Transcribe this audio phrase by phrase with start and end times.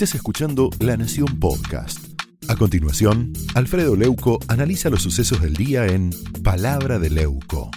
[0.00, 1.98] Estás escuchando La Nación Podcast.
[2.48, 6.08] A continuación, Alfredo Leuco analiza los sucesos del día en
[6.42, 7.70] Palabra de Leuco.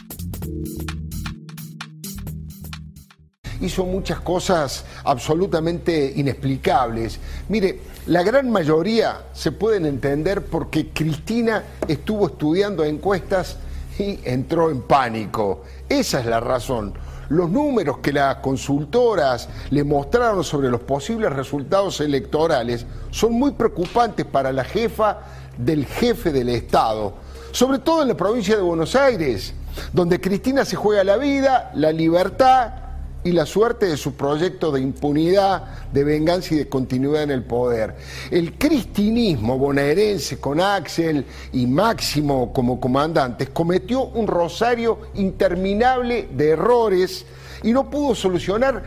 [3.59, 7.19] hizo muchas cosas absolutamente inexplicables.
[7.49, 13.57] Mire, la gran mayoría se pueden entender porque Cristina estuvo estudiando encuestas
[13.99, 15.63] y entró en pánico.
[15.89, 16.93] Esa es la razón.
[17.29, 24.25] Los números que las consultoras le mostraron sobre los posibles resultados electorales son muy preocupantes
[24.25, 25.19] para la jefa
[25.57, 27.13] del jefe del Estado,
[27.51, 29.53] sobre todo en la provincia de Buenos Aires,
[29.91, 32.82] donde Cristina se juega la vida, la libertad
[33.23, 37.43] y la suerte de su proyecto de impunidad, de venganza y de continuidad en el
[37.43, 37.95] poder.
[38.29, 47.25] El cristinismo bonaerense con Axel y Máximo como comandantes cometió un rosario interminable de errores
[47.63, 48.83] y no pudo solucionar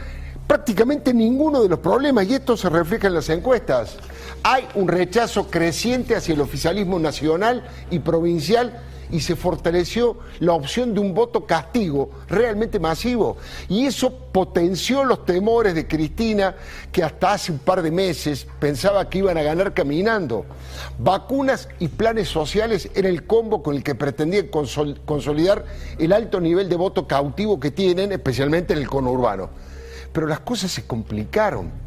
[0.47, 3.97] prácticamente ninguno de los problemas y esto se refleja en las encuestas.
[4.43, 10.95] Hay un rechazo creciente hacia el oficialismo nacional y provincial y se fortaleció la opción
[10.95, 13.37] de un voto castigo realmente masivo.
[13.69, 16.55] Y eso potenció los temores de Cristina,
[16.93, 20.45] que hasta hace un par de meses pensaba que iban a ganar caminando.
[20.99, 25.65] Vacunas y planes sociales era el combo con el que pretendían consolidar
[25.99, 29.51] el alto nivel de voto cautivo que tienen, especialmente en el conurbano.
[30.13, 31.86] Pero las cosas se complicaron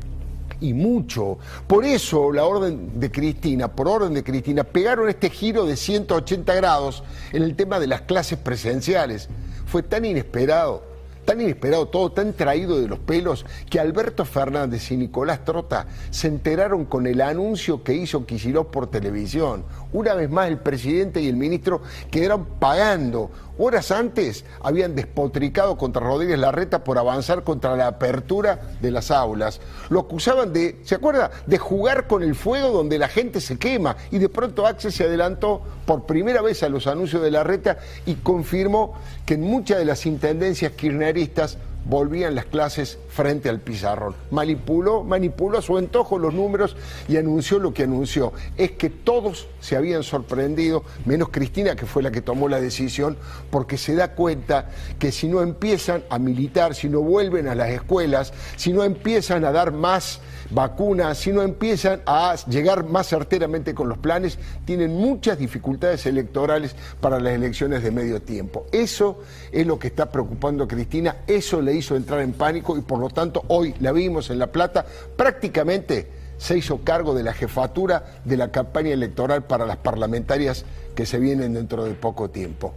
[0.61, 1.37] y mucho.
[1.67, 6.53] Por eso la orden de Cristina, por orden de Cristina, pegaron este giro de 180
[6.55, 9.29] grados en el tema de las clases presenciales.
[9.65, 10.89] Fue tan inesperado
[11.29, 16.27] tan inesperado todo, tan traído de los pelos, que Alberto Fernández y Nicolás Trota se
[16.27, 19.63] enteraron con el anuncio que hizo Kicillof por televisión.
[19.93, 23.29] Una vez más el presidente y el ministro quedaron pagando.
[23.61, 29.59] Horas antes habían despotricado contra Rodríguez Larreta por avanzar contra la apertura de las aulas.
[29.89, 31.29] Lo acusaban de, ¿se acuerda?
[31.45, 33.97] De jugar con el fuego donde la gente se quema.
[34.11, 38.15] Y de pronto Axel se adelantó por primera vez a los anuncios de Larreta y
[38.15, 38.93] confirmó
[39.25, 44.15] que en muchas de las intendencias kirchneristas volvían las clases frente al pizarrón.
[44.31, 46.75] Manipuló, manipuló a su antojo los números
[47.07, 48.33] y anunció lo que anunció.
[48.57, 53.17] Es que todos se habían sorprendido, menos Cristina, que fue la que tomó la decisión,
[53.49, 54.69] porque se da cuenta
[54.99, 59.45] que si no empiezan a militar, si no vuelven a las escuelas, si no empiezan
[59.45, 64.95] a dar más vacunas, si no empiezan a llegar más certeramente con los planes, tienen
[64.95, 68.65] muchas dificultades electorales para las elecciones de medio tiempo.
[68.71, 69.19] Eso
[69.51, 72.99] es lo que está preocupando a Cristina, eso le hizo entrar en pánico y por
[72.99, 74.85] lo tanto hoy la vimos en La Plata
[75.17, 76.07] prácticamente
[76.37, 80.63] se hizo cargo de la jefatura de la campaña electoral para las parlamentarias
[80.95, 82.75] que se vienen dentro de poco tiempo.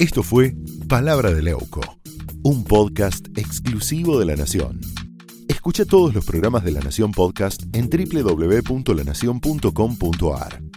[0.00, 0.54] Esto fue
[0.88, 1.80] Palabra de Leuco
[2.44, 4.78] un podcast exclusivo de La Nación.
[5.48, 10.73] Escucha todos los programas de La Nación Podcast en www.lanacion.com.ar.